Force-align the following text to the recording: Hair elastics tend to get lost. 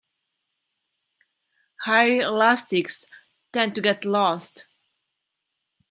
Hair 1.85 2.21
elastics 2.23 3.05
tend 3.53 3.75
to 3.75 3.81
get 3.81 4.03
lost. 4.03 4.67